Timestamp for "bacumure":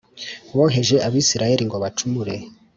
1.83-2.35